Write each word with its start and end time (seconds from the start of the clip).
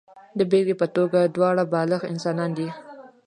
د 0.37 0.39
بېلګې 0.51 0.75
په 0.81 0.87
توګه 0.95 1.19
دواړه 1.35 1.63
بالغ 1.73 2.01
انسانان 2.13 2.51
دي. 2.57 2.69